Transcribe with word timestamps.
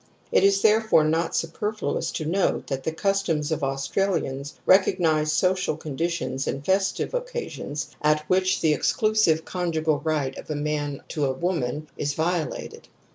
It 0.31 0.43
is 0.43 0.63
therefore 0.63 1.03
not 1.03 1.35
superfluous 1.35 2.09
to 2.13 2.25
note 2.25 2.65
that 2.65 2.83
the 2.85 2.91
customs 2.91 3.51
of 3.51 3.63
Australians 3.63 4.55
recog 4.67 4.97
nize 4.99 5.31
social 5.31 5.77
conditions 5.77 6.47
and 6.47 6.65
festive 6.65 7.13
occasions 7.13 7.95
at 8.01 8.27
which 8.27 8.61
the 8.61 8.73
exclusive 8.73 9.45
conjugal 9.45 9.99
right 10.03 10.35
of 10.39 10.49
a 10.49 10.55
man 10.55 11.03
to 11.09 11.25
a 11.25 11.31
woman 11.33 11.87
is 11.97 12.15
violated. 12.15 12.87